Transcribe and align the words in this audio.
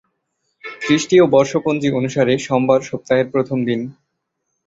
খ্রিস্টীয় 0.81 1.25
বর্ষপঞ্জী 1.27 1.89
অনুযায়ী 1.91 2.35
সোমবার 2.39 2.79
সপ্তাহের 2.81 3.27
প্রথম 3.33 3.57
দিন। 3.65 3.81